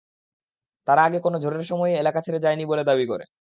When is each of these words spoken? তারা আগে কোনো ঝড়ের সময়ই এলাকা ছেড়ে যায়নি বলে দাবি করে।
তারা 0.87 1.01
আগে 1.03 1.19
কোনো 1.21 1.37
ঝড়ের 1.43 1.65
সময়ই 1.67 1.99
এলাকা 2.01 2.19
ছেড়ে 2.25 2.43
যায়নি 2.45 2.63
বলে 2.71 2.83
দাবি 2.89 3.05
করে। 3.11 3.25